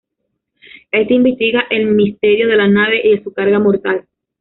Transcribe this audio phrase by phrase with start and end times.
[0.91, 4.07] Éste investiga el misterio de la nave y de su carga mortal.